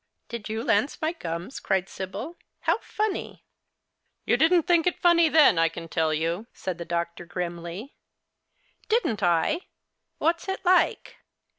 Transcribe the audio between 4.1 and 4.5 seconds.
You